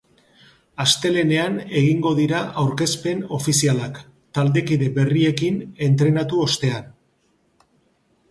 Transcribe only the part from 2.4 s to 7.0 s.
aurkezpen ofizialak, taldekide berriekin entrentu ostean.